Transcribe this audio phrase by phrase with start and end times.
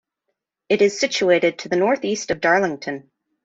[0.67, 3.11] It is situated to the north-east of Darlington.